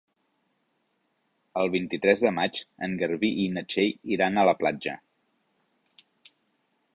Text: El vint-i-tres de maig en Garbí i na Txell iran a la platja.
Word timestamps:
El 1.63 1.69
vint-i-tres 1.75 2.23
de 2.27 2.31
maig 2.37 2.61
en 2.87 2.95
Garbí 3.03 3.31
i 3.45 3.45
na 3.59 3.65
Txell 3.75 4.13
iran 4.17 4.41
a 4.41 4.47
la 4.51 4.57
platja. 4.63 4.97